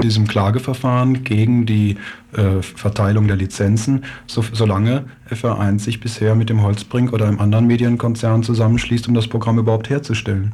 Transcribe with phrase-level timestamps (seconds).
[0.00, 1.96] diesem Klageverfahren gegen die
[2.32, 7.66] äh, Verteilung der Lizenzen, so, solange FR1 sich bisher mit dem Holzbrink oder einem anderen
[7.66, 10.52] Medienkonzern zusammenschließt, um das Programm überhaupt herzustellen.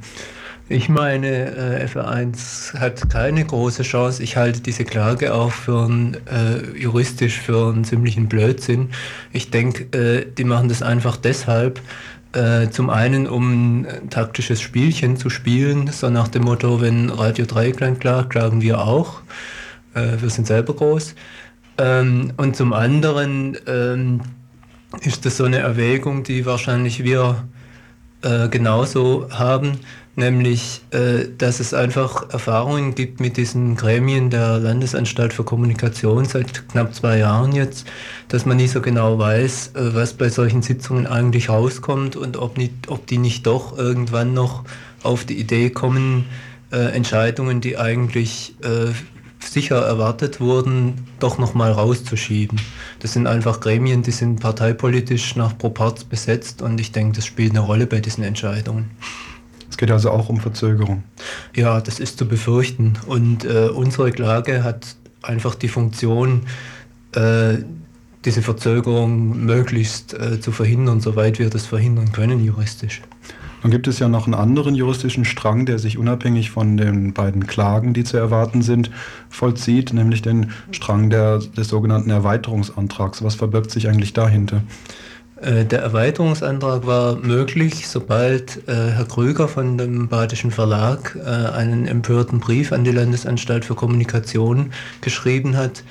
[0.69, 4.23] Ich meine, äh, FR1 hat keine große Chance.
[4.23, 8.89] Ich halte diese Klage auch für ein, äh, juristisch für einen ziemlichen Blödsinn.
[9.31, 11.83] Ich denke, äh, die machen das einfach deshalb,
[12.35, 17.47] äh, zum einen, um ein taktisches Spielchen zu spielen, so nach dem Motto, wenn Radio
[17.47, 19.21] Dreieckland klagt, klagen wir auch.
[19.95, 21.15] Äh, wir sind selber groß.
[21.79, 24.21] Ähm, und zum anderen ähm,
[25.03, 27.45] ist das so eine Erwägung, die wahrscheinlich wir
[28.23, 29.79] äh, genauso haben,
[30.17, 36.69] nämlich, äh, dass es einfach Erfahrungen gibt mit diesen Gremien der Landesanstalt für Kommunikation seit
[36.69, 37.87] knapp zwei Jahren jetzt,
[38.29, 42.57] dass man nicht so genau weiß, äh, was bei solchen Sitzungen eigentlich rauskommt und ob,
[42.57, 44.65] nicht, ob die nicht doch irgendwann noch
[45.03, 46.27] auf die Idee kommen,
[46.73, 48.93] äh, Entscheidungen, die eigentlich äh,
[49.41, 52.61] sicher erwartet wurden, doch nochmal rauszuschieben.
[53.01, 57.51] Das sind einfach Gremien, die sind parteipolitisch nach Proparz besetzt und ich denke, das spielt
[57.51, 58.91] eine Rolle bei diesen Entscheidungen.
[59.75, 61.03] Es geht also auch um Verzögerung.
[61.57, 62.93] Ja, das ist zu befürchten.
[63.09, 66.43] Und äh, unsere Klage hat einfach die Funktion,
[67.17, 67.55] äh,
[68.25, 73.03] diese Verzögerung möglichst äh, zu verhindern, soweit wir das verhindern können juristisch.
[73.63, 77.49] Dann gibt es ja noch einen anderen juristischen Strang, der sich unabhängig von den beiden
[77.49, 78.93] Klagen, die zu erwarten sind,
[79.29, 83.25] vollzieht, nämlich den Strang der, des sogenannten Erweiterungsantrags.
[83.25, 84.63] Was verbirgt sich eigentlich dahinter?
[85.45, 91.87] Äh, der Erweiterungsantrag war möglich, sobald äh, Herr Krüger von dem Badischen Verlag äh, einen
[91.87, 95.85] empörten Brief an die Landesanstalt für Kommunikation geschrieben hat,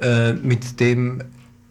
[0.00, 1.22] äh, mit dem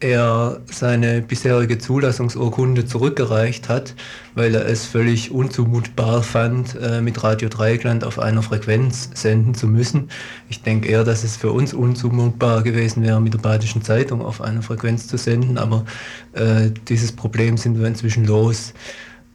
[0.04, 3.94] er seine bisherige Zulassungsurkunde zurückgereicht hat,
[4.34, 9.66] weil er es völlig unzumutbar fand, äh, mit Radio Dreieckland auf einer Frequenz senden zu
[9.66, 10.10] müssen.
[10.50, 14.42] Ich denke eher, dass es für uns unzumutbar gewesen wäre, mit der Badischen Zeitung auf
[14.42, 15.86] einer Frequenz zu senden, aber
[16.34, 18.74] äh, dieses Problem sind wir inzwischen los.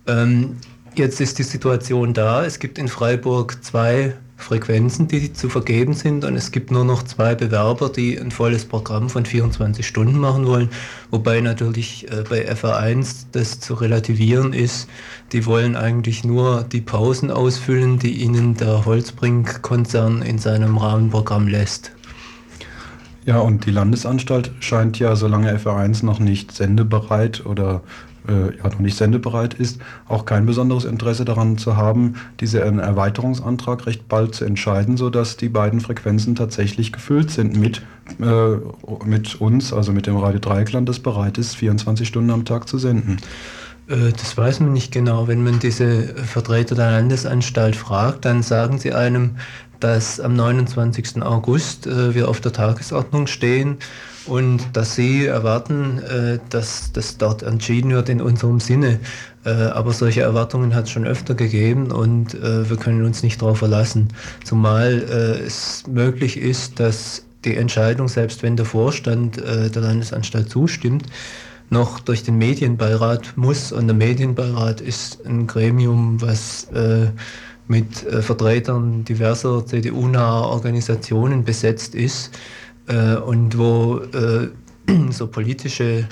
[0.05, 0.57] Ähm,
[0.93, 2.45] jetzt ist die Situation da.
[2.45, 7.03] Es gibt in Freiburg zwei Frequenzen, die zu vergeben sind und es gibt nur noch
[7.03, 10.69] zwei Bewerber, die ein volles Programm von 24 Stunden machen wollen,
[11.11, 14.89] wobei natürlich äh, bei FR1 das zu relativieren ist.
[15.33, 21.91] Die wollen eigentlich nur die Pausen ausfüllen, die ihnen der Holzbrink-Konzern in seinem Rahmenprogramm lässt.
[23.25, 27.83] Ja, und die Landesanstalt scheint ja, solange FR1 noch nicht sendebereit oder
[28.29, 33.85] äh, ja, noch nicht sendebereit ist, auch kein besonderes Interesse daran zu haben, diesen Erweiterungsantrag
[33.87, 37.81] recht bald zu entscheiden, sodass die beiden Frequenzen tatsächlich gefüllt sind mit,
[38.21, 38.57] äh,
[39.05, 42.77] mit uns, also mit dem Radio Dreieckland, das bereit ist, 24 Stunden am Tag zu
[42.77, 43.17] senden.
[43.87, 45.27] Äh, das weiß man nicht genau.
[45.27, 49.37] Wenn man diese Vertreter der Landesanstalt fragt, dann sagen sie einem,
[49.79, 51.23] dass am 29.
[51.23, 53.77] August äh, wir auf der Tagesordnung stehen
[54.29, 58.99] und dass Sie erwarten, äh, dass das dort entschieden wird in unserem Sinne.
[59.43, 63.41] Äh, aber solche Erwartungen hat es schon öfter gegeben und äh, wir können uns nicht
[63.41, 64.09] darauf verlassen.
[64.43, 70.49] Zumal äh, es möglich ist, dass die Entscheidung, selbst wenn der Vorstand äh, der Landesanstalt
[70.49, 71.05] zustimmt,
[71.71, 73.71] noch durch den Medienbeirat muss.
[73.71, 77.07] Und der Medienbeirat ist ein Gremium, was äh,
[77.67, 82.31] mit Vertretern diverser CDU-naher Organisationen besetzt ist
[82.89, 84.49] äh, und wo äh,
[85.11, 86.07] so politische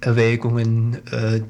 [0.00, 1.42] Erwägungen, äh,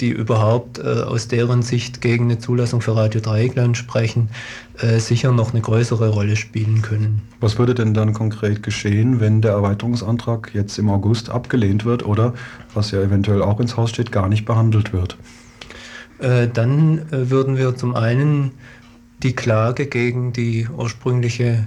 [0.00, 4.30] die überhaupt äh, aus deren Sicht gegen eine Zulassung für Radio Dreieckland sprechen,
[4.78, 7.20] äh, sicher noch eine größere Rolle spielen können.
[7.40, 12.32] Was würde denn dann konkret geschehen, wenn der Erweiterungsantrag jetzt im August abgelehnt wird oder,
[12.72, 15.16] was ja eventuell auch ins Haus steht, gar nicht behandelt wird?
[16.52, 18.50] dann würden wir zum einen
[19.22, 21.66] die Klage gegen die ursprüngliche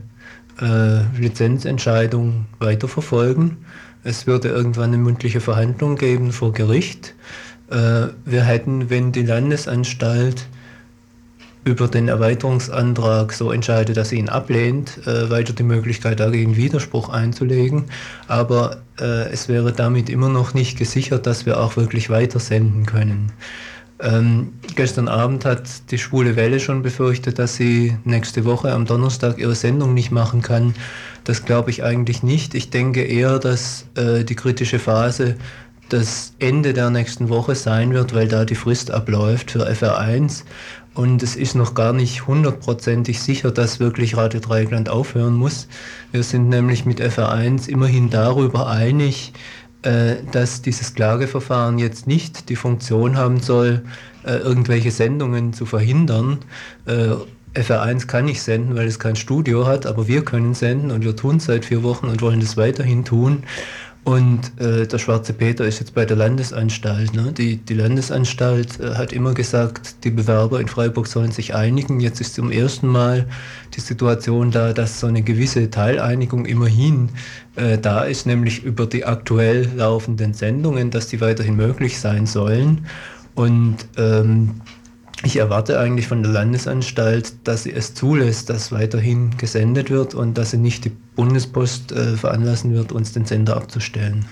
[0.62, 3.58] äh, Lizenzentscheidung weiterverfolgen.
[4.04, 7.16] Es würde irgendwann eine mündliche Verhandlung geben vor Gericht.
[7.70, 10.48] Äh, wir hätten, wenn die Landesanstalt
[11.66, 17.10] über den Erweiterungsantrag so entscheidet, dass sie ihn ablehnt, äh, weiter die Möglichkeit, dagegen Widerspruch
[17.10, 17.86] einzulegen.
[18.28, 23.32] Aber äh, es wäre damit immer noch nicht gesichert, dass wir auch wirklich weitersenden können.
[24.04, 29.38] Ähm, gestern Abend hat die Schwule Welle schon befürchtet, dass sie nächste Woche am Donnerstag
[29.38, 30.76] ihre Sendung nicht machen kann.
[31.24, 32.54] Das glaube ich eigentlich nicht.
[32.54, 35.36] Ich denke eher, dass äh, die kritische Phase
[35.88, 40.44] das Ende der nächsten Woche sein wird, weil da die Frist abläuft für FR1.
[40.96, 45.68] Und es ist noch gar nicht hundertprozentig sicher, dass wirklich Radio Dreieckland aufhören muss.
[46.12, 49.34] Wir sind nämlich mit FR1 immerhin darüber einig,
[50.32, 53.84] dass dieses Klageverfahren jetzt nicht die Funktion haben soll,
[54.26, 56.40] äh, irgendwelche Sendungen zu verhindern.
[56.86, 57.16] Äh,
[57.60, 61.16] FR1 kann nicht senden, weil es kein Studio hat, aber wir können senden und wir
[61.16, 63.44] tun es seit vier Wochen und wollen das weiterhin tun.
[64.04, 67.14] Und äh, der Schwarze Peter ist jetzt bei der Landesanstalt.
[67.14, 67.32] Ne?
[67.32, 72.02] Die, die Landesanstalt äh, hat immer gesagt, die Bewerber in Freiburg sollen sich einigen.
[72.02, 73.28] Jetzt ist zum ersten Mal
[73.76, 77.10] die Situation da, dass so eine gewisse Teileinigung immerhin
[77.56, 82.86] äh, da ist, nämlich über die aktuell laufenden Sendungen, dass die weiterhin möglich sein sollen.
[83.36, 84.62] Und ähm,
[85.24, 90.38] ich erwarte eigentlich von der Landesanstalt, dass sie es zulässt, dass weiterhin gesendet wird und
[90.38, 94.26] dass sie nicht die Bundespost äh, veranlassen wird, uns den Sender abzustellen.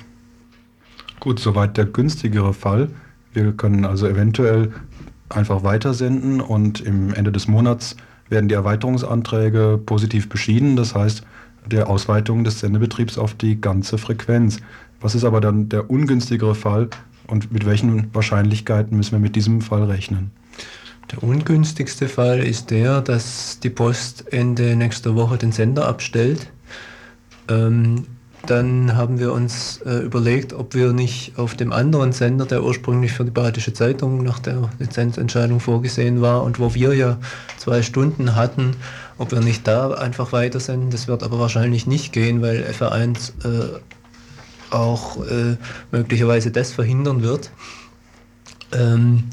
[1.20, 2.90] Gut, soweit der günstigere Fall.
[3.34, 4.72] Wir können also eventuell
[5.30, 7.96] einfach weitersenden und im Ende des Monats
[8.30, 11.24] werden die Erweiterungsanträge positiv beschieden, das heißt
[11.66, 14.58] der Ausweitung des Sendebetriebs auf die ganze Frequenz.
[15.00, 16.90] Was ist aber dann der ungünstigere Fall
[17.28, 20.32] und mit welchen Wahrscheinlichkeiten müssen wir mit diesem Fall rechnen?
[21.12, 26.48] Der ungünstigste Fall ist der, dass die Post Ende nächster Woche den Sender abstellt.
[27.52, 28.06] Ähm,
[28.48, 33.12] dann haben wir uns äh, überlegt, ob wir nicht auf dem anderen Sender, der ursprünglich
[33.12, 37.18] für die Badische Zeitung nach der Lizenzentscheidung vorgesehen war und wo wir ja
[37.58, 38.76] zwei Stunden hatten,
[39.20, 40.90] ob wir nicht da einfach weitersenden.
[40.90, 43.80] Das wird aber wahrscheinlich nicht gehen, weil FR1 äh,
[44.72, 45.58] auch äh,
[45.92, 47.52] möglicherweise das verhindern wird.
[48.74, 49.26] Ähm,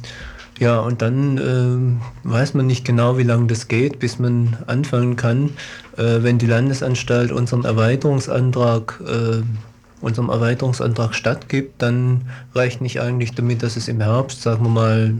[0.58, 5.16] ja, und dann äh, weiß man nicht genau, wie lange das geht, bis man anfangen
[5.16, 5.50] kann.
[5.98, 9.42] Äh, wenn die Landesanstalt unseren Erweiterungsantrag, äh,
[10.00, 12.22] unserem Erweiterungsantrag stattgibt, dann
[12.54, 15.12] reicht nicht eigentlich damit, dass es im Herbst, sagen wir mal,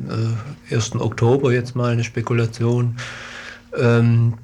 [0.71, 1.01] äh, 1.
[1.01, 2.97] Oktober jetzt mal eine Spekulation,
[3.77, 4.35] ähm,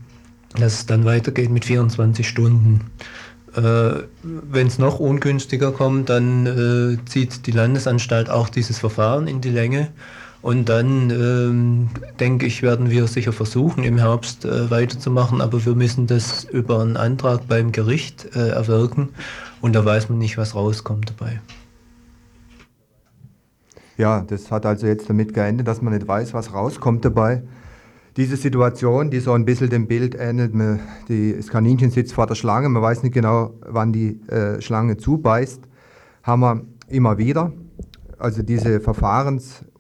[0.59, 2.81] dass es dann weitergeht mit 24 Stunden.
[3.55, 9.41] Äh, Wenn es noch ungünstiger kommt, dann äh, zieht die Landesanstalt auch dieses Verfahren in
[9.41, 9.93] die Länge.
[10.45, 11.89] Und dann ähm,
[12.21, 16.83] denke ich, werden wir sicher versuchen, im Herbst äh, weiterzumachen, aber wir müssen das über
[16.83, 19.09] einen Antrag beim Gericht äh, erwirken
[19.63, 21.41] und da weiß man nicht, was rauskommt dabei.
[23.97, 27.43] Ja, das hat also jetzt damit geendet, dass man nicht weiß, was rauskommt dabei.
[28.19, 30.53] Diese Situation, die so ein bisschen dem Bild ähnelt,
[31.09, 34.99] die, das Kaninchen sitzt vor der Schlange, man weiß nicht genau, wann die äh, Schlange
[34.99, 35.63] zubeißt,
[36.23, 37.51] haben wir immer wieder
[38.25, 38.81] also diese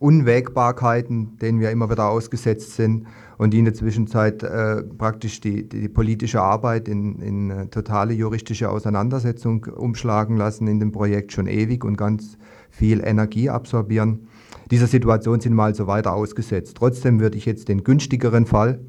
[0.04, 3.06] Verfahrensunwägbarkeiten, denen wir immer wieder ausgesetzt sind
[3.38, 8.12] und die in der Zwischenzeit äh, praktisch die, die, politische Arbeit in, in äh, totale
[8.12, 12.36] juristische Auseinandersetzung umschlagen lassen in dem Projekt schon ewig und ganz
[12.70, 14.28] viel Energie absorbieren.
[14.70, 16.76] Dieser Situation sind wir also weiter ausgesetzt.
[16.76, 18.80] Trotzdem würde ich jetzt den günstigeren Fall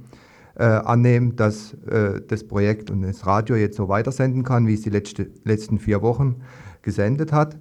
[0.55, 4.81] äh, annehmen, dass äh, das Projekt und das Radio jetzt so weitersenden kann, wie es
[4.81, 6.41] die letzte, letzten vier Wochen
[6.81, 7.57] gesendet hat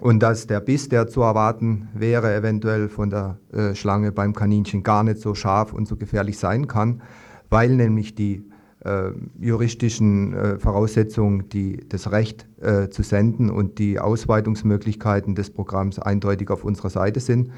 [0.00, 4.82] und dass der Biss, der zu erwarten wäre, eventuell von der äh, Schlange beim Kaninchen
[4.82, 7.02] gar nicht so scharf und so gefährlich sein kann,
[7.50, 8.44] weil nämlich die
[8.84, 9.10] äh,
[9.40, 16.50] juristischen äh, Voraussetzungen, die das Recht äh, zu senden und die Ausweitungsmöglichkeiten des Programms eindeutig
[16.50, 17.50] auf unserer Seite sind,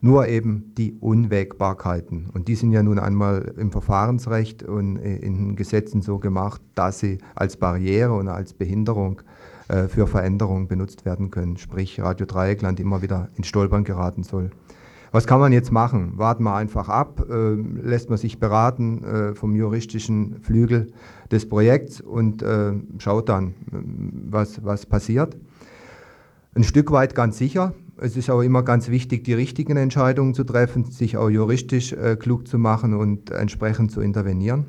[0.00, 2.30] nur eben die Unwägbarkeiten.
[2.32, 7.00] Und die sind ja nun einmal im Verfahrensrecht und äh, in Gesetzen so gemacht, dass
[7.00, 9.35] sie als Barriere und als Behinderung äh,
[9.68, 11.56] für Veränderungen benutzt werden können.
[11.56, 14.50] Sprich, Radio Dreieckland immer wieder ins Stolpern geraten soll.
[15.12, 16.12] Was kann man jetzt machen?
[16.16, 20.88] Warten wir einfach ab, äh, lässt man sich beraten äh, vom juristischen Flügel
[21.30, 25.36] des Projekts und äh, schaut dann, was, was passiert.
[26.54, 27.72] Ein Stück weit ganz sicher.
[27.98, 32.16] Es ist auch immer ganz wichtig, die richtigen Entscheidungen zu treffen, sich auch juristisch äh,
[32.16, 34.66] klug zu machen und entsprechend zu intervenieren.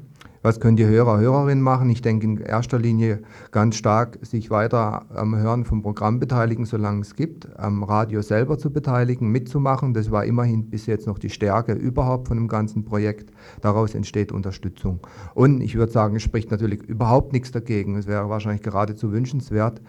[0.47, 1.89] Was können die Hörer, Hörerinnen machen?
[1.89, 3.19] Ich denke in erster Linie
[3.51, 8.57] ganz stark, sich weiter am Hören vom Programm beteiligen, solange es gibt, am Radio selber
[8.57, 9.93] zu beteiligen, mitzumachen.
[9.93, 13.29] Das war immerhin bis jetzt noch die Stärke überhaupt von dem ganzen Projekt.
[13.59, 15.01] Daraus entsteht Unterstützung.
[15.33, 17.97] Und ich würde sagen, es spricht natürlich überhaupt nichts dagegen.
[17.97, 19.81] Es wäre wahrscheinlich geradezu wünschenswert,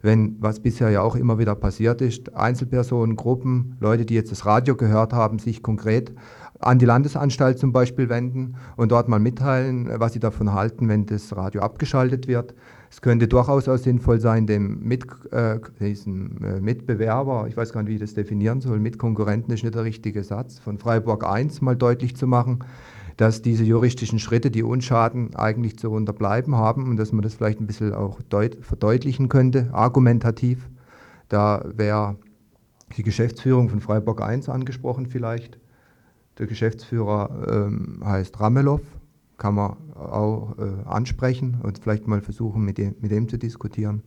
[0.00, 4.46] wenn, was bisher ja auch immer wieder passiert ist, Einzelpersonen, Gruppen, Leute, die jetzt das
[4.46, 6.12] Radio gehört haben, sich konkret
[6.64, 11.06] an die Landesanstalt zum Beispiel wenden und dort mal mitteilen, was sie davon halten, wenn
[11.06, 12.54] das Radio abgeschaltet wird.
[12.90, 17.82] Es könnte durchaus auch sinnvoll sein, dem Mit, äh, diesen, äh, Mitbewerber, ich weiß gar
[17.82, 21.60] nicht, wie ich das definieren soll, Mitkonkurrenten ist nicht der richtige Satz, von Freiburg 1
[21.60, 22.60] mal deutlich zu machen,
[23.16, 27.60] dass diese juristischen Schritte, die Unschaden eigentlich zu unterbleiben haben und dass man das vielleicht
[27.60, 28.18] ein bisschen auch
[28.60, 30.68] verdeutlichen könnte, argumentativ.
[31.28, 32.16] Da wäre
[32.96, 35.58] die Geschäftsführung von Freiburg 1 angesprochen vielleicht.
[36.38, 38.80] Der Geschäftsführer ähm, heißt Ramelow,
[39.36, 44.02] kann man auch äh, ansprechen und vielleicht mal versuchen, mit dem, mit dem zu diskutieren.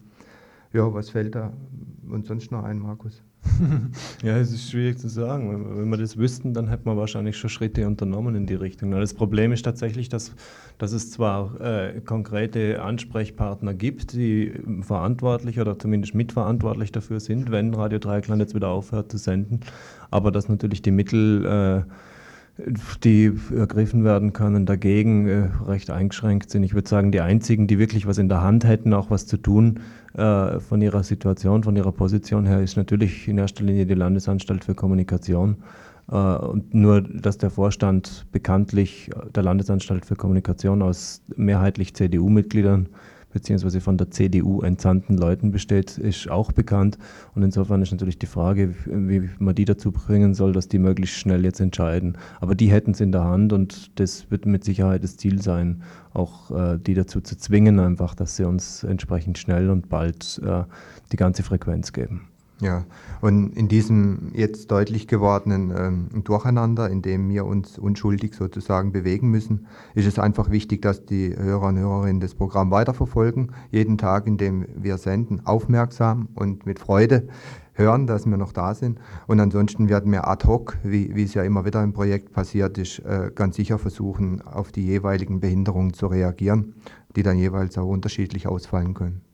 [0.74, 1.54] Ja, was fällt da
[2.10, 3.24] uns sonst noch ein, Markus?
[4.24, 5.78] ja, es ist schwierig zu sagen.
[5.78, 8.92] Wenn wir das wüssten, dann hätten wir wahrscheinlich schon Schritte unternommen in die Richtung.
[8.92, 10.34] Das Problem ist tatsächlich, dass,
[10.78, 17.74] dass es zwar äh, konkrete Ansprechpartner gibt, die verantwortlich oder zumindest mitverantwortlich dafür sind, wenn
[17.74, 19.62] Radio Dreieckland jetzt wieder aufhört zu senden,
[20.12, 21.92] aber dass natürlich die Mittel äh,
[23.04, 26.64] die ergriffen werden können, dagegen äh, recht eingeschränkt sind.
[26.64, 29.38] Ich würde sagen, die einzigen, die wirklich was in der Hand hätten, auch was zu
[29.38, 29.80] tun
[30.14, 34.66] äh, von ihrer Situation, von ihrer Position her, ist natürlich in erster Linie die Landesanstalt
[34.66, 35.58] für Kommunikation.
[36.12, 42.90] Äh, und nur, dass der Vorstand bekanntlich der Landesanstalt für Kommunikation aus mehrheitlich CDU-Mitgliedern
[43.38, 46.98] beziehungsweise von der CDU entsandten Leuten besteht, ist auch bekannt.
[47.36, 51.18] Und insofern ist natürlich die Frage, wie man die dazu bringen soll, dass die möglichst
[51.18, 52.18] schnell jetzt entscheiden.
[52.42, 55.84] Aber die hätten es in der Hand und das wird mit Sicherheit das Ziel sein,
[56.16, 60.64] auch äh, die dazu zu zwingen, einfach, dass sie uns entsprechend schnell und bald äh,
[61.12, 62.30] die ganze Frequenz geben.
[62.60, 62.86] Ja,
[63.22, 69.30] und in diesem jetzt deutlich gewordenen ähm, Durcheinander, in dem wir uns unschuldig sozusagen bewegen
[69.30, 74.26] müssen, ist es einfach wichtig, dass die Hörer und Hörerinnen das Programm weiterverfolgen, jeden Tag,
[74.26, 77.28] in dem wir senden, aufmerksam und mit Freude
[77.74, 79.00] hören, dass wir noch da sind.
[79.28, 82.80] Und ansonsten werden wir ad hoc, wie, wie es ja immer wieder im Projekt passiert
[82.80, 86.74] ist, äh, ganz sicher versuchen, auf die jeweiligen Behinderungen zu reagieren,
[87.16, 89.27] die dann jeweils auch unterschiedlich ausfallen können.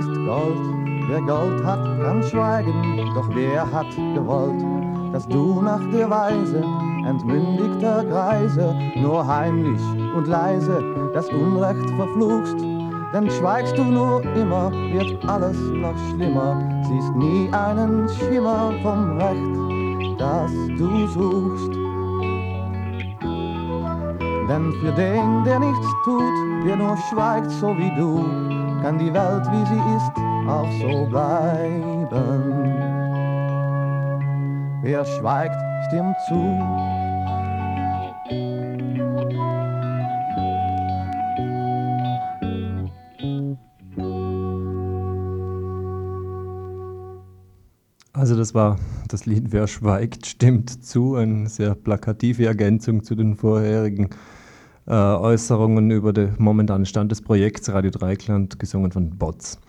[0.00, 0.58] Ist Gold.
[1.08, 3.10] Wer Gold hat, kann schweigen.
[3.14, 4.62] Doch wer hat gewollt,
[5.12, 6.64] dass du nach der Weise
[7.06, 9.80] entmündigter Greise nur heimlich
[10.16, 12.60] und leise das Unrecht verfluchst?
[13.12, 16.56] Denn schweigst du nur immer, wird alles noch schlimmer.
[16.84, 21.72] Siehst nie einen Schimmer vom Recht, das du suchst.
[24.48, 28.49] Denn für den, der nichts tut, der nur schweigt, so wie du,
[28.82, 30.12] kann die Welt, wie sie ist,
[30.48, 32.10] auch so bleiben.
[34.82, 35.56] Wer schweigt,
[35.88, 36.58] stimmt zu.
[48.12, 53.34] Also das war das Lied Wer schweigt, stimmt zu, eine sehr plakative Ergänzung zu den
[53.34, 54.10] vorherigen
[54.90, 59.60] äh, Äußerungen über den momentanen Stand des Projekts Radio Dreikland, gesungen von Bots.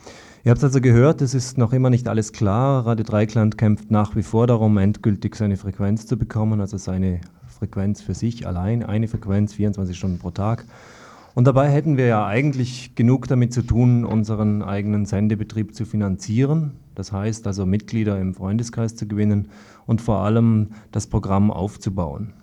[0.43, 2.87] Ihr habt also gehört, es ist noch immer nicht alles klar.
[2.87, 8.01] Radio Dreikland kämpft nach wie vor darum, endgültig seine Frequenz zu bekommen, also seine Frequenz
[8.01, 10.65] für sich allein, eine Frequenz 24 Stunden pro Tag.
[11.35, 16.71] Und dabei hätten wir ja eigentlich genug damit zu tun, unseren eigenen Sendebetrieb zu finanzieren.
[16.95, 19.49] Das heißt also Mitglieder im Freundeskreis zu gewinnen
[19.85, 22.33] und vor allem das Programm aufzubauen.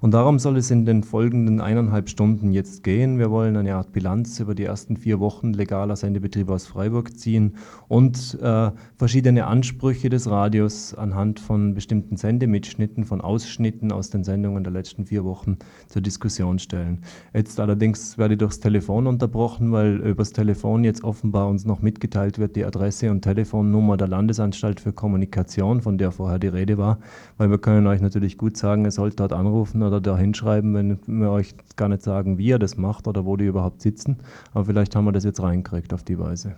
[0.00, 3.18] Und darum soll es in den folgenden eineinhalb Stunden jetzt gehen.
[3.18, 7.56] Wir wollen eine Art Bilanz über die ersten vier Wochen legaler Sendebetrieb aus Freiburg ziehen
[7.88, 14.64] und äh, verschiedene Ansprüche des Radios anhand von bestimmten Sendemitschnitten, von Ausschnitten aus den Sendungen
[14.64, 17.02] der letzten vier Wochen zur Diskussion stellen.
[17.34, 22.38] Jetzt allerdings werde ich durchs Telefon unterbrochen, weil übers Telefon jetzt offenbar uns noch mitgeteilt
[22.38, 26.98] wird, die Adresse und Telefonnummer der Landesanstalt für Kommunikation, von der vorher die Rede war,
[27.36, 30.74] weil wir können euch natürlich gut sagen, ihr sollt dort anrufen anrufen oder da hinschreiben,
[30.74, 34.18] wenn wir euch gar nicht sagen, wie ihr das macht oder wo die überhaupt sitzen.
[34.54, 36.56] Aber vielleicht haben wir das jetzt reingekriegt auf die Weise.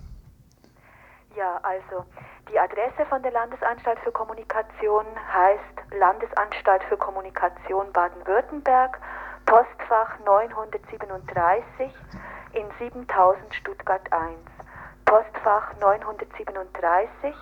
[1.35, 2.05] Ja, also
[2.51, 8.99] die Adresse von der Landesanstalt für Kommunikation heißt Landesanstalt für Kommunikation Baden-Württemberg,
[9.45, 11.89] Postfach 937
[12.53, 14.35] in 7000 Stuttgart 1.
[15.05, 17.33] Postfach 937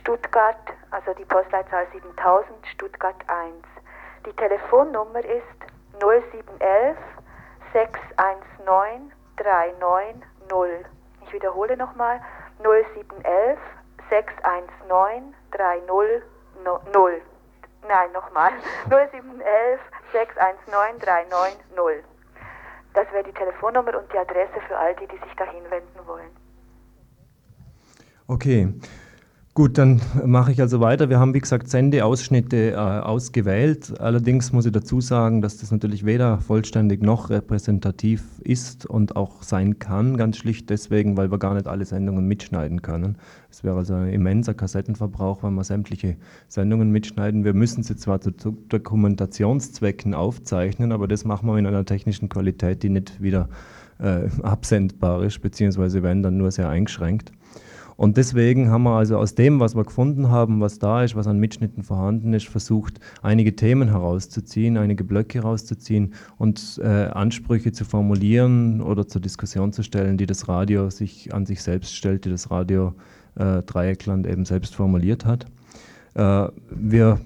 [0.00, 0.56] Stuttgart,
[0.90, 3.79] also die Postleitzahl 7000 Stuttgart 1.
[4.26, 5.60] Die Telefonnummer ist
[5.98, 6.96] 0711
[7.72, 10.86] 619 390.
[11.24, 12.20] Ich wiederhole nochmal
[12.62, 13.58] 0711
[14.10, 17.22] 619 390.
[17.88, 18.52] Nein, nochmal
[18.90, 19.80] 0711
[20.12, 22.04] 619 390.
[22.92, 26.30] Das wäre die Telefonnummer und die Adresse für all die, die sich da hinwenden wollen.
[28.26, 28.68] Okay.
[29.52, 31.10] Gut, dann mache ich also weiter.
[31.10, 34.00] Wir haben, wie gesagt, Sendeausschnitte äh, ausgewählt.
[34.00, 39.42] Allerdings muss ich dazu sagen, dass das natürlich weder vollständig noch repräsentativ ist und auch
[39.42, 40.16] sein kann.
[40.16, 43.18] Ganz schlicht deswegen, weil wir gar nicht alle Sendungen mitschneiden können.
[43.50, 46.14] Es wäre also ein immenser Kassettenverbrauch, wenn wir sämtliche
[46.46, 47.42] Sendungen mitschneiden.
[47.42, 52.84] Wir müssen sie zwar zu Dokumentationszwecken aufzeichnen, aber das machen wir in einer technischen Qualität,
[52.84, 53.48] die nicht wieder
[53.98, 57.32] äh, absendbar ist, beziehungsweise wenn dann nur sehr eingeschränkt.
[58.00, 61.26] Und deswegen haben wir also aus dem, was wir gefunden haben, was da ist, was
[61.26, 67.84] an Mitschnitten vorhanden ist, versucht, einige Themen herauszuziehen, einige Blöcke herauszuziehen und äh, Ansprüche zu
[67.84, 72.30] formulieren oder zur Diskussion zu stellen, die das Radio sich an sich selbst stellt, die
[72.30, 72.94] das Radio
[73.34, 75.44] äh, Dreieckland eben selbst formuliert hat.
[76.14, 77.20] Äh, wir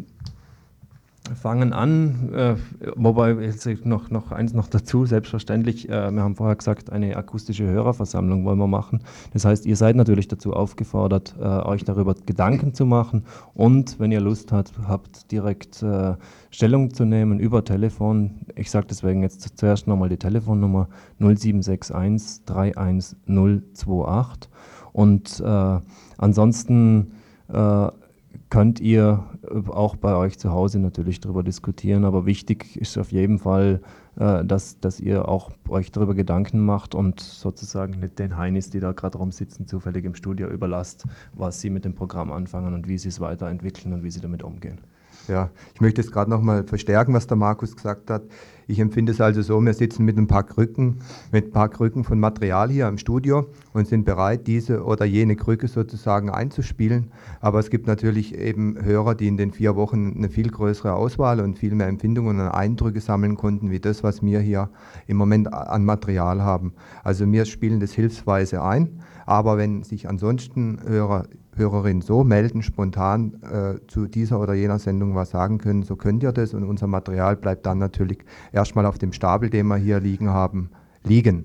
[1.33, 2.57] fangen an, äh,
[2.97, 7.64] wobei jetzt noch, noch eins noch dazu, selbstverständlich, äh, wir haben vorher gesagt, eine akustische
[7.64, 9.00] Hörerversammlung wollen wir machen.
[9.33, 14.12] Das heißt, ihr seid natürlich dazu aufgefordert, äh, euch darüber Gedanken zu machen und wenn
[14.12, 16.16] ihr Lust habt, habt direkt äh,
[16.50, 18.40] Stellung zu nehmen über Telefon.
[18.54, 20.90] Ich sage deswegen jetzt zuerst nochmal die Telefonnummer
[21.21, 24.50] 0761 31028
[24.93, 25.81] und äh,
[26.19, 27.12] ansonsten
[27.49, 27.88] äh,
[28.54, 33.11] könnt ihr äh, auch bei euch zu Hause natürlich darüber diskutieren, aber wichtig ist auf
[33.11, 33.80] jeden Fall,
[34.14, 38.78] äh, dass, dass ihr auch euch darüber Gedanken macht und sozusagen nicht den Heinis, die
[38.78, 42.96] da gerade rumsitzen, zufällig im Studio überlasst, was sie mit dem Programm anfangen und wie
[42.96, 44.80] sie es weiterentwickeln und wie sie damit umgehen.
[45.28, 48.25] Ja, ich möchte es gerade nochmal verstärken, was der Markus gesagt hat.
[48.66, 51.00] Ich empfinde es also so, wir sitzen mit ein paar Krücken,
[51.33, 55.37] mit ein paar Krücken von Material hier im Studio und sind bereit, diese oder jene
[55.37, 57.11] Krücke sozusagen einzuspielen.
[57.40, 61.40] Aber es gibt natürlich eben Hörer, die in den vier Wochen eine viel größere Auswahl
[61.40, 64.71] und viel mehr Empfindungen und Eindrücke sammeln konnten, wie das, was wir hier
[65.07, 66.73] im Moment an Material haben.
[67.02, 69.00] Also wir spielen das hilfsweise ein.
[69.26, 71.25] Aber wenn sich ansonsten Hörer
[71.56, 76.23] Hörerinnen so melden, spontan äh, zu dieser oder jener Sendung was sagen können, so könnt
[76.23, 78.18] ihr das und unser Material bleibt dann natürlich
[78.52, 80.70] erstmal auf dem Stapel, den wir hier liegen haben,
[81.04, 81.44] liegen.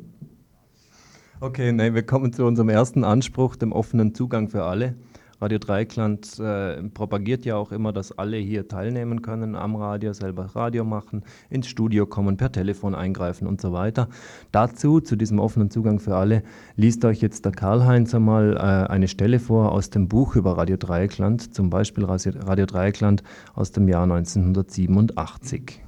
[1.41, 4.95] Okay, nee, wir kommen zu unserem ersten Anspruch, dem offenen Zugang für alle.
[5.41, 10.43] Radio Dreikland äh, propagiert ja auch immer, dass alle hier teilnehmen können, am Radio selber
[10.53, 14.09] Radio machen, ins Studio kommen, per Telefon eingreifen und so weiter.
[14.51, 16.43] Dazu, zu diesem offenen Zugang für alle,
[16.75, 20.75] liest euch jetzt der Karl-Heinz einmal äh, eine Stelle vor aus dem Buch über Radio
[20.75, 25.81] Dreieckland, zum Beispiel Radio Dreieckland aus dem Jahr 1987.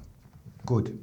[0.66, 0.94] Gut.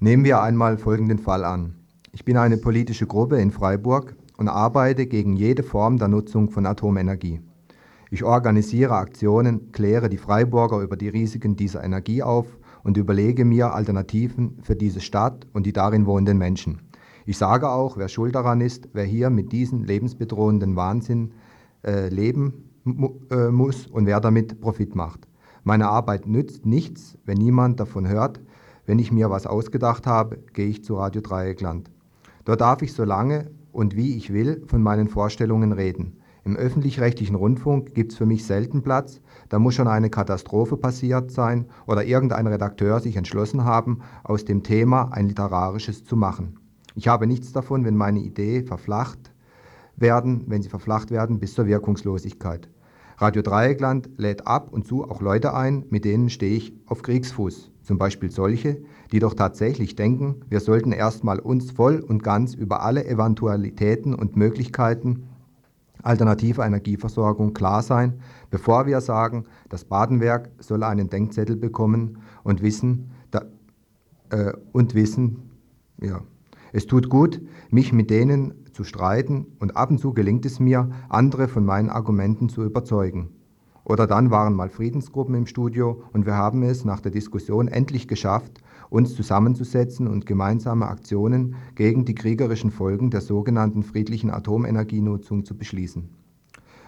[0.00, 1.74] Nehmen wir einmal folgenden Fall an.
[2.12, 6.64] Ich bin eine politische Gruppe in Freiburg und arbeite gegen jede Form der Nutzung von
[6.64, 7.40] Atomenergie.
[8.14, 12.46] Ich organisiere Aktionen, kläre die Freiburger über die Risiken dieser Energie auf
[12.84, 16.78] und überlege mir Alternativen für diese Stadt und die darin wohnenden Menschen.
[17.26, 21.32] Ich sage auch, wer schuld daran ist, wer hier mit diesem lebensbedrohenden Wahnsinn
[21.84, 22.70] äh, leben
[23.32, 25.26] äh, muss und wer damit Profit macht.
[25.64, 28.40] Meine Arbeit nützt nichts, wenn niemand davon hört.
[28.86, 31.90] Wenn ich mir was ausgedacht habe, gehe ich zu Radio Dreieckland.
[32.44, 36.20] Dort darf ich so lange und wie ich will von meinen Vorstellungen reden.
[36.46, 41.30] Im öffentlich-rechtlichen Rundfunk gibt es für mich selten Platz, da muss schon eine Katastrophe passiert
[41.30, 46.58] sein oder irgendein Redakteur sich entschlossen haben, aus dem Thema ein literarisches zu machen.
[46.94, 49.32] Ich habe nichts davon, wenn meine Ideen verflacht
[49.96, 52.68] werden, wenn sie verflacht werden bis zur Wirkungslosigkeit.
[53.16, 57.70] Radio Dreieckland lädt ab und zu auch Leute ein, mit denen stehe ich auf Kriegsfuß.
[57.82, 62.82] Zum Beispiel solche, die doch tatsächlich denken, wir sollten erstmal uns voll und ganz über
[62.82, 65.28] alle Eventualitäten und Möglichkeiten
[66.04, 73.10] alternative Energieversorgung klar sein, bevor wir sagen, das Badenwerk soll einen Denkzettel bekommen und wissen,
[73.30, 73.42] da,
[74.30, 75.50] äh, und wissen,
[76.00, 76.20] ja,
[76.72, 77.40] es tut gut,
[77.70, 81.88] mich mit denen zu streiten und ab und zu gelingt es mir, andere von meinen
[81.88, 83.30] Argumenten zu überzeugen.
[83.84, 88.08] Oder dann waren mal Friedensgruppen im Studio und wir haben es nach der Diskussion endlich
[88.08, 95.56] geschafft, uns zusammenzusetzen und gemeinsame Aktionen gegen die kriegerischen Folgen der sogenannten friedlichen Atomenergienutzung zu
[95.56, 96.08] beschließen.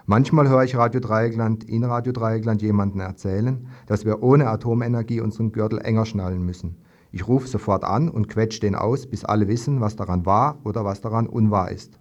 [0.08, 5.50] Manchmal höre ich Radio Dreieckland, in Radio Dreieckland jemanden erzählen, dass wir ohne Atomenergie unseren
[5.50, 6.76] Gürtel enger schnallen müssen.
[7.10, 10.84] Ich rufe sofort an und quetsche den aus, bis alle wissen, was daran wahr oder
[10.84, 11.98] was daran unwahr ist.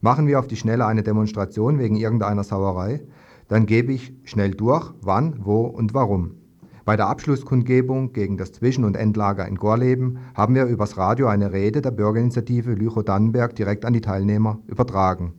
[0.00, 3.00] Machen wir auf die Schnelle eine Demonstration wegen irgendeiner Sauerei,
[3.48, 6.41] dann gebe ich schnell durch, wann, wo und warum.
[6.84, 11.52] Bei der Abschlusskundgebung gegen das Zwischen- und Endlager in Gorleben haben wir übers Radio eine
[11.52, 15.34] Rede der Bürgerinitiative Lüchow-Dannenberg direkt an die Teilnehmer übertragen.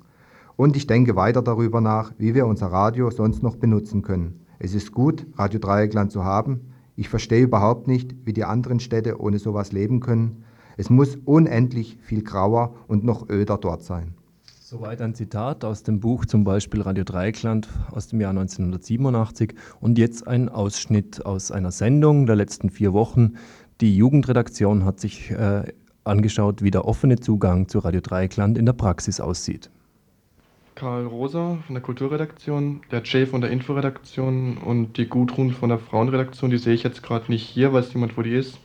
[0.56, 4.46] Und ich denke weiter darüber nach, wie wir unser Radio sonst noch benutzen können.
[4.58, 6.62] Es ist gut, Radio Dreieckland zu haben.
[6.96, 10.46] Ich verstehe überhaupt nicht, wie die anderen Städte ohne sowas leben können.
[10.78, 14.14] Es muss unendlich viel grauer und noch öder dort sein.
[14.74, 20.00] Soweit ein Zitat aus dem Buch zum Beispiel Radio Dreikland aus dem Jahr 1987 und
[20.00, 23.34] jetzt ein Ausschnitt aus einer Sendung der letzten vier Wochen.
[23.82, 25.72] Die Jugendredaktion hat sich äh,
[26.06, 29.70] angeschaut, wie der offene Zugang zu Radio Dreikland in der Praxis aussieht.
[30.74, 35.78] Karl Rosa von der Kulturredaktion, der Jay von der Inforedaktion und die Gudrun von der
[35.78, 37.74] Frauenredaktion, die sehe ich jetzt gerade nicht hier.
[37.74, 38.60] Weiß jemand, wo die ist?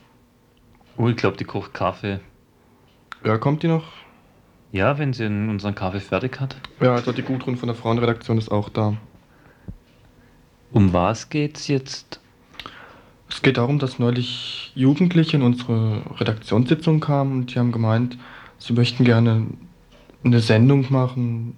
[0.97, 2.19] Oh, ich glaube, die kocht Kaffee.
[3.23, 4.08] Ja, kommt die noch?
[4.71, 6.55] Ja, wenn sie unseren Kaffee fertig hat.
[6.79, 8.97] Ja, also die Gudrun von der Frauenredaktion ist auch da.
[10.71, 12.19] Um was geht's jetzt?
[13.29, 18.17] Es geht darum, dass neulich Jugendliche in unsere Redaktionssitzung kamen und die haben gemeint,
[18.59, 19.47] sie möchten gerne
[20.23, 21.55] eine Sendung machen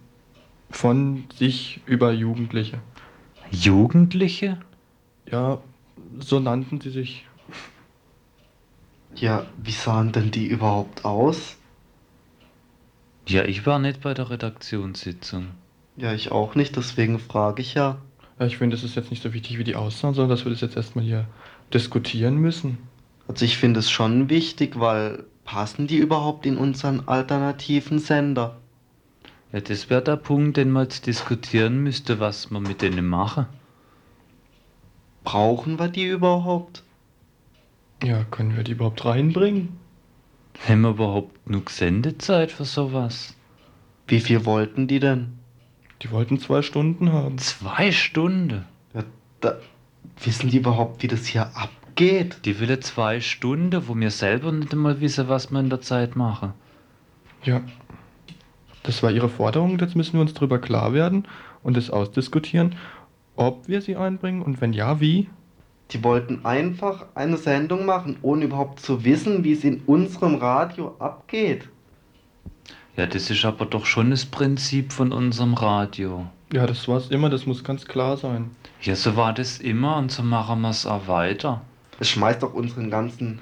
[0.69, 2.80] von sich über Jugendliche.
[3.52, 4.58] Jugendliche?
[5.30, 5.60] Ja,
[6.19, 7.26] so nannten sie sich.
[9.15, 11.58] Ja, wie sahen denn die überhaupt aus?
[13.27, 15.47] Ja, ich war nicht bei der Redaktionssitzung.
[15.97, 17.97] Ja, ich auch nicht, deswegen frage ich ja.
[18.39, 20.51] Ja, ich finde, es ist jetzt nicht so wichtig, wie die aussahen, sondern dass wir
[20.51, 21.27] das jetzt erstmal hier
[21.73, 22.77] diskutieren müssen.
[23.27, 28.57] Also ich finde es schon wichtig, weil passen die überhaupt in unseren alternativen Sender?
[29.51, 33.45] Ja, das wäre der Punkt, den man jetzt diskutieren müsste, was wir mit denen machen.
[35.23, 36.84] Brauchen wir die überhaupt?
[38.03, 39.77] Ja, können wir die überhaupt reinbringen?
[40.68, 43.36] Haben wir überhaupt genug Sendezeit für sowas?
[44.08, 45.40] Wie viel wollten die denn?
[46.02, 47.38] Die wollten zwei Stunden haben.
[47.38, 48.66] Zwei Stunden?
[48.94, 49.04] Ja,
[49.40, 49.58] da,
[50.24, 52.46] wissen die überhaupt, wie das hier abgeht?
[52.46, 56.16] Die will zwei Stunden, wo wir selber nicht einmal wissen, was wir in der Zeit
[56.16, 56.54] machen.
[57.44, 57.62] Ja,
[58.84, 59.80] das war ihre Forderung.
[59.80, 61.28] Jetzt müssen wir uns darüber klar werden
[61.64, 62.76] und es ausdiskutieren,
[63.36, 65.30] ob wir sie einbringen und wenn ja, wie.
[65.91, 70.95] Die wollten einfach eine Sendung machen, ohne überhaupt zu wissen, wie es in unserem Radio
[70.99, 71.67] abgeht.
[72.95, 76.27] Ja, das ist aber doch schon das Prinzip von unserem Radio.
[76.54, 78.51] Ja, das war es immer, das muss ganz klar sein.
[78.82, 81.62] Ja, so war das immer und so machen wir es auch weiter.
[81.99, 83.39] Es schmeißt doch unseren ganzen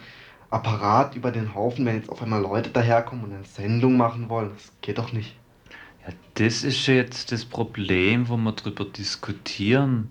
[0.50, 4.52] Apparat über den Haufen, wenn jetzt auf einmal Leute daherkommen und eine Sendung machen wollen.
[4.56, 5.36] Das geht doch nicht.
[6.06, 10.10] Ja, das ist jetzt das Problem, wo wir drüber diskutieren.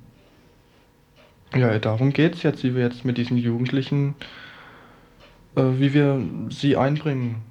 [1.58, 4.14] Ja, darum geht es jetzt, wie wir jetzt mit diesen Jugendlichen,
[5.56, 7.42] äh, wie wir sie einbringen.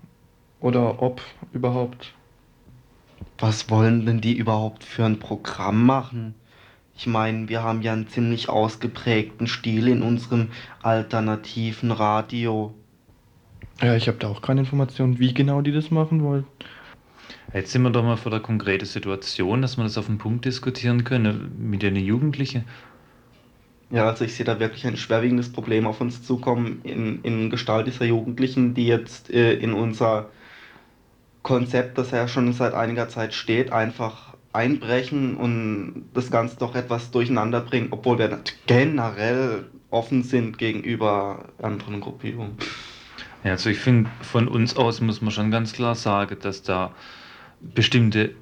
[0.60, 1.22] Oder ob
[1.54, 2.13] überhaupt.
[3.38, 6.34] Was wollen denn die überhaupt für ein Programm machen?
[6.96, 10.48] Ich meine, wir haben ja einen ziemlich ausgeprägten Stil in unserem
[10.82, 12.74] alternativen Radio.
[13.82, 16.48] Ja, ich habe da auch keine Informationen, wie genau die das machen wollen.
[17.54, 20.46] Jetzt sind wir doch mal vor der konkreten Situation, dass wir das auf den Punkt
[20.46, 22.65] diskutieren können mit den Jugendlichen.
[23.89, 27.88] Ja, also ich sehe da wirklich ein schwerwiegendes Problem auf uns zukommen in, in Gestalt
[27.88, 30.30] dieser Jugendlichen, die jetzt äh, in unser
[31.41, 37.12] Konzept, das ja schon seit einiger Zeit steht, einfach einbrechen und das Ganze doch etwas
[37.12, 42.58] durcheinander bringen, obwohl wir generell offen sind gegenüber anderen Gruppierungen.
[43.43, 46.91] Ja, also ich finde, von uns aus muss man schon ganz klar sagen, dass da
[47.62, 48.36] bestimmte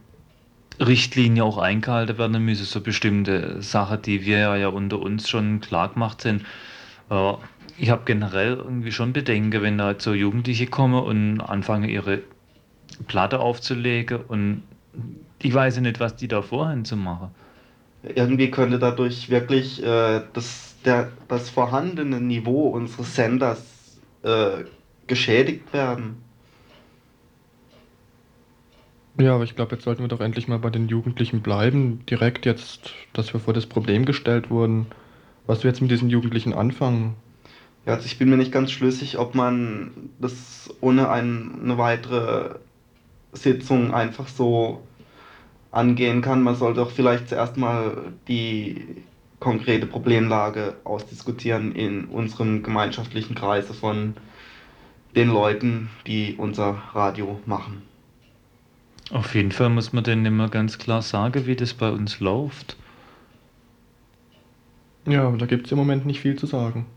[0.79, 5.89] Richtlinien auch eingehalten werden müssen, so bestimmte Sachen, die wir ja unter uns schon klar
[5.89, 6.43] gemacht sind.
[7.09, 7.33] Äh,
[7.77, 12.21] ich habe generell irgendwie schon Bedenken, wenn da so Jugendliche kommen und anfangen, ihre
[13.07, 14.63] Platte aufzulegen und
[15.41, 17.29] ich weiß nicht, was die da vorhaben zu machen.
[18.03, 23.63] Irgendwie könnte dadurch wirklich äh, das, der, das vorhandene Niveau unseres Senders
[24.23, 24.63] äh,
[25.07, 26.24] geschädigt werden.
[29.17, 32.05] Ja, aber ich glaube, jetzt sollten wir doch endlich mal bei den Jugendlichen bleiben.
[32.09, 34.87] Direkt jetzt, dass wir vor das Problem gestellt wurden,
[35.45, 37.15] was wir jetzt mit diesen Jugendlichen anfangen.
[37.85, 42.55] Ja, also ich bin mir nicht ganz schlüssig, ob man das ohne ein, eine weitere
[43.31, 44.81] Sitzung einfach so
[45.71, 46.41] angehen kann.
[46.41, 49.03] Man sollte doch vielleicht zuerst mal die
[49.39, 54.15] konkrete Problemlage ausdiskutieren in unserem gemeinschaftlichen Kreise von
[55.15, 57.83] den Leuten, die unser Radio machen.
[59.11, 62.75] Auf jeden Fall muss man denen immer ganz klar sagen, wie das bei uns läuft.
[65.07, 66.87] Ja, da gibt es im Moment nicht viel zu sagen.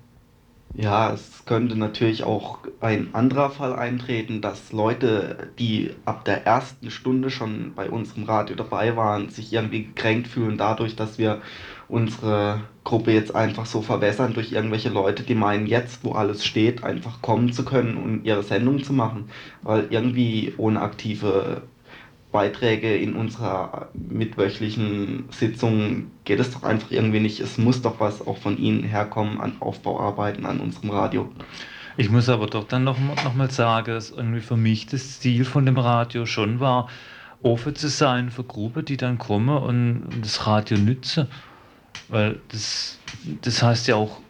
[0.75, 6.90] Ja, es könnte natürlich auch ein anderer Fall eintreten, dass Leute, die ab der ersten
[6.90, 11.40] Stunde schon bei unserem Radio dabei waren, sich irgendwie gekränkt fühlen dadurch, dass wir
[11.88, 16.85] unsere Gruppe jetzt einfach so verwässern durch irgendwelche Leute, die meinen, jetzt, wo alles steht,
[16.85, 19.31] einfach kommen zu können und ihre Sendung zu machen.
[19.62, 21.62] Weil irgendwie ohne aktive
[22.38, 27.40] Beiträge in unserer mitwöchlichen Sitzung geht es doch einfach irgendwie nicht.
[27.40, 31.33] Es muss doch was auch von Ihnen herkommen an Aufbauarbeiten an unserem Radio.
[31.96, 35.44] Ich muss aber doch dann noch, noch mal sagen, dass irgendwie für mich das Ziel
[35.44, 36.88] von dem Radio schon war,
[37.42, 41.27] offen zu sein für Gruppen, die dann kommen und das Radio nützen.
[42.07, 43.01] Weil das,
[43.42, 44.20] das heißt ja auch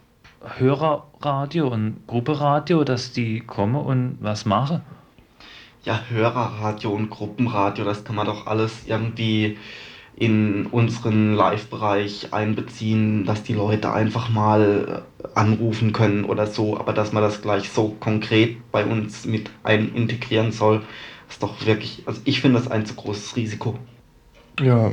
[0.57, 4.81] Hörerradio und Gruppenradio, dass die kommen und was machen.
[5.85, 9.57] Ja, Hörerradio und Gruppenradio, das kann man doch alles irgendwie
[10.19, 16.91] in unseren Live-Bereich einbeziehen, dass die Leute einfach mal äh, anrufen können oder so, aber
[16.91, 20.81] dass man das gleich so konkret bei uns mit ein integrieren soll,
[21.29, 23.79] ist doch wirklich, also ich finde das ein zu großes Risiko.
[24.59, 24.91] Ja,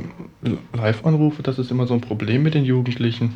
[0.73, 3.33] Live-Anrufe, das ist immer so ein Problem mit den Jugendlichen.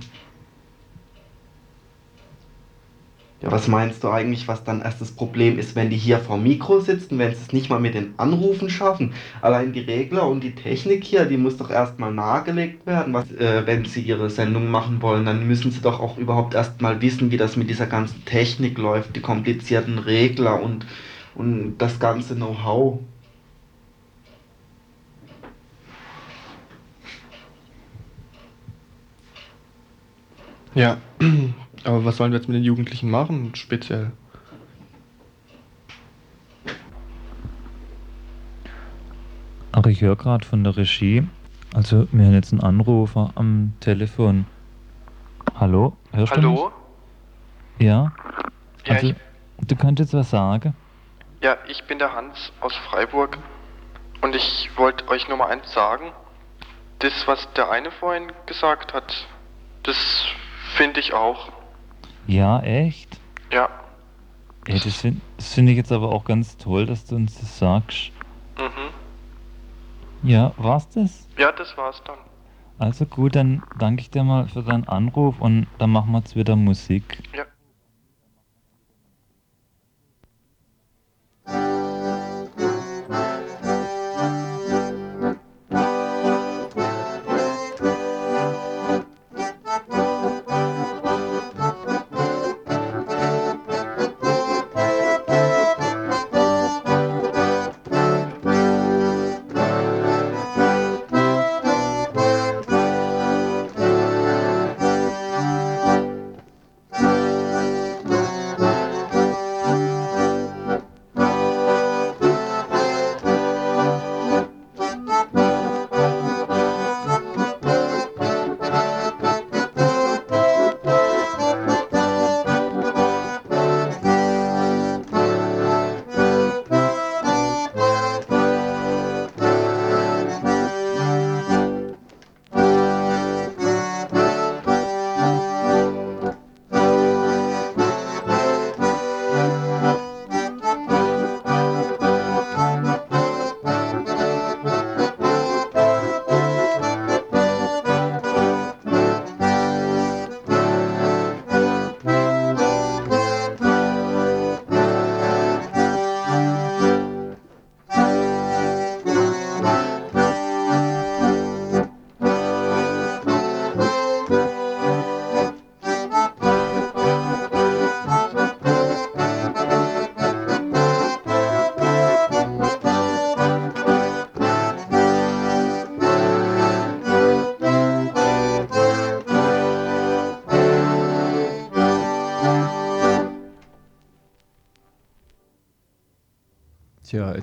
[3.41, 6.37] Ja, was meinst du eigentlich, was dann erst das Problem ist, wenn die hier vor
[6.37, 9.15] Mikro sitzen, wenn sie es nicht mal mit den Anrufen schaffen?
[9.41, 13.13] Allein die Regler und die Technik hier, die muss doch erstmal nahegelegt werden.
[13.15, 17.01] Was, äh, wenn sie ihre Sendung machen wollen, dann müssen sie doch auch überhaupt erstmal
[17.01, 20.85] wissen, wie das mit dieser ganzen Technik läuft, die komplizierten Regler und,
[21.33, 22.99] und das ganze Know-how.
[30.75, 30.97] Ja,
[31.85, 34.11] aber was sollen wir jetzt mit den Jugendlichen machen, speziell?
[39.71, 41.27] Ach, ich höre gerade von der Regie.
[41.73, 44.45] Also, wir haben jetzt einen Anrufer am Telefon.
[45.57, 45.95] Hallo?
[46.11, 46.71] Hörst Hallo?
[47.79, 47.83] du?
[47.85, 48.11] Ja?
[48.85, 49.15] Ja, Also, ich,
[49.67, 50.75] du könntest was sagen?
[51.41, 53.37] ja, ich bin der Hans aus Freiburg
[54.21, 56.11] und ich wollte euch nur mal eins sagen.
[56.99, 59.27] Das, was der eine vorhin gesagt hat,
[59.81, 60.25] das
[60.75, 61.51] finde ich auch.
[62.27, 63.19] Ja, echt?
[63.51, 63.69] Ja.
[64.67, 68.11] Ey, das finde find ich jetzt aber auch ganz toll, dass du uns das sagst.
[68.57, 70.29] Mhm.
[70.29, 71.27] Ja, war's das?
[71.37, 72.17] Ja, das war's dann.
[72.77, 76.35] Also gut, dann danke ich dir mal für deinen Anruf und dann machen wir jetzt
[76.35, 77.23] wieder Musik.
[77.35, 77.45] Ja.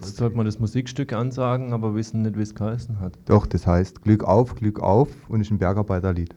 [0.06, 3.18] Jetzt sollte man das Musikstück ansagen, aber wissen nicht, wie es geheißen hat.
[3.26, 6.34] Doch, das heißt Glück auf, Glück auf und ist ein Bergarbeiterlied.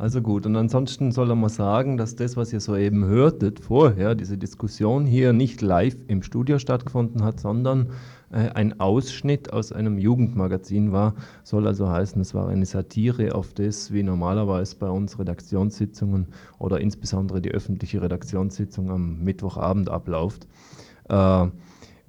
[0.00, 4.14] Also gut, und ansonsten soll er mal sagen, dass das, was ihr soeben hörtet vorher,
[4.14, 7.90] diese Diskussion hier nicht live im Studio stattgefunden hat, sondern
[8.32, 11.16] äh, ein Ausschnitt aus einem Jugendmagazin war.
[11.44, 16.80] Soll also heißen, es war eine Satire auf das, wie normalerweise bei uns Redaktionssitzungen oder
[16.80, 20.46] insbesondere die öffentliche Redaktionssitzung am Mittwochabend abläuft.
[21.10, 21.48] Äh,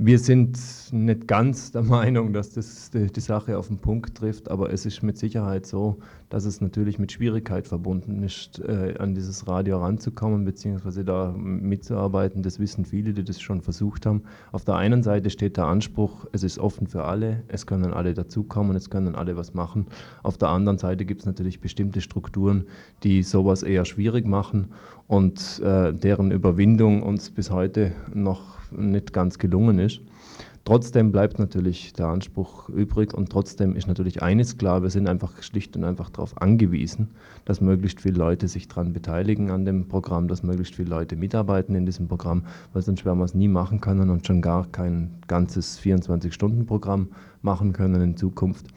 [0.04, 0.58] wir sind
[0.92, 5.04] nicht ganz der Meinung, dass das die, Sache auf den Punkt trifft, aber es ist
[5.04, 10.44] mit Sicherheit so, dass es natürlich mit Schwierigkeit verbunden ist, äh, an dieses Radio ranzukommen,
[10.44, 12.42] beziehungsweise da mitzuarbeiten.
[12.42, 14.24] Das wissen viele, die das schon versucht haben.
[14.52, 18.16] Auf der einen Seite steht der Anspruch, es ist offen für alle, es können alle
[18.16, 19.86] dazukommen, es können alle was machen.
[20.24, 22.66] Auf der anderen Seite gibt es natürlich bestimmte Strukturen,
[23.04, 24.70] die sowas eher schwierig machen
[25.08, 30.01] und äh, deren Überwindung uns bis heute noch nicht ganz gelungen ist.
[30.63, 35.41] Trotzdem bleibt natürlich der Anspruch übrig und trotzdem ist natürlich eines klar, wir sind einfach
[35.41, 37.10] schlicht und einfach darauf angewiesen,
[37.45, 41.73] dass möglichst viele Leute sich daran beteiligen an dem Programm, dass möglichst viele Leute mitarbeiten
[41.73, 45.10] in diesem Programm, weil sonst werden wir es nie machen können und schon gar kein
[45.27, 47.07] ganzes 24-Stunden-Programm
[47.41, 48.67] machen können in Zukunft.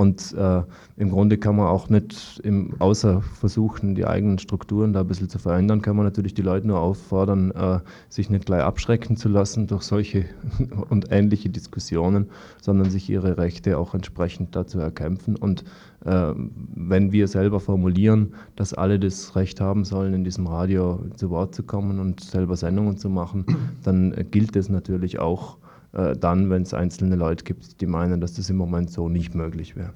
[0.00, 0.62] Und äh,
[0.96, 5.28] im Grunde kann man auch nicht, im, außer versuchen, die eigenen Strukturen da ein bisschen
[5.28, 9.28] zu verändern, kann man natürlich die Leute nur auffordern, äh, sich nicht gleich abschrecken zu
[9.28, 10.24] lassen durch solche
[10.88, 12.30] und ähnliche Diskussionen,
[12.62, 15.36] sondern sich ihre Rechte auch entsprechend dazu erkämpfen.
[15.36, 15.64] Und
[16.06, 16.32] äh,
[16.74, 21.54] wenn wir selber formulieren, dass alle das Recht haben sollen, in diesem Radio zu Wort
[21.54, 23.44] zu kommen und selber Sendungen zu machen,
[23.82, 25.58] dann gilt es natürlich auch
[25.92, 29.34] äh, dann, wenn es einzelne Leute gibt, die meinen, dass das im Moment so nicht
[29.34, 29.92] möglich wäre.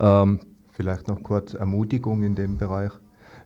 [0.00, 0.40] Ähm,
[0.78, 2.92] Vielleicht noch kurz Ermutigung in dem Bereich.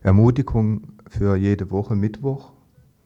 [0.03, 2.51] Ermutigung für jede Woche Mittwoch.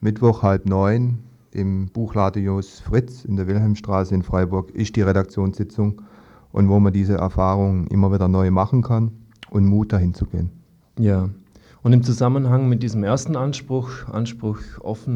[0.02, 1.20] Mittwoch halb neun
[1.52, 6.02] im Buchladen Jos Fritz in der Wilhelmstraße in Freiburg ist die Redaktionssitzung
[6.52, 9.12] und wo man diese Erfahrung immer wieder neu machen kann
[9.50, 10.50] und Mut dahin zu gehen.
[11.00, 11.30] Ja,
[11.84, 15.06] und im Zusammenhang mit diesem ersten Anspruch, Anspruch offen